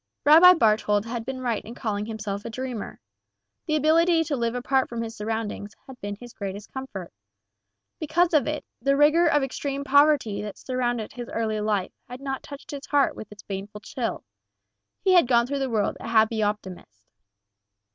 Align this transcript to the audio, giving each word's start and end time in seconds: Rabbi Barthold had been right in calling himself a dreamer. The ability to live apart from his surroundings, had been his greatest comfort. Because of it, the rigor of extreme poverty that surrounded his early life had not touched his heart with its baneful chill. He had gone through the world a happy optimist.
Rabbi 0.25 0.53
Barthold 0.53 1.05
had 1.05 1.25
been 1.27 1.41
right 1.41 1.63
in 1.63 1.75
calling 1.75 2.07
himself 2.07 2.43
a 2.43 2.49
dreamer. 2.49 2.99
The 3.67 3.75
ability 3.75 4.23
to 4.23 4.35
live 4.35 4.55
apart 4.55 4.89
from 4.89 5.03
his 5.03 5.15
surroundings, 5.15 5.75
had 5.85 6.01
been 6.01 6.15
his 6.15 6.33
greatest 6.33 6.71
comfort. 6.73 7.13
Because 7.99 8.33
of 8.33 8.47
it, 8.47 8.65
the 8.81 8.97
rigor 8.97 9.27
of 9.27 9.43
extreme 9.43 9.83
poverty 9.83 10.41
that 10.41 10.57
surrounded 10.57 11.13
his 11.13 11.29
early 11.29 11.61
life 11.61 11.93
had 12.09 12.19
not 12.19 12.41
touched 12.41 12.71
his 12.71 12.87
heart 12.87 13.15
with 13.15 13.31
its 13.31 13.43
baneful 13.43 13.81
chill. 13.81 14.23
He 15.03 15.13
had 15.13 15.27
gone 15.27 15.45
through 15.45 15.59
the 15.59 15.69
world 15.69 15.97
a 15.99 16.07
happy 16.07 16.41
optimist. 16.41 17.03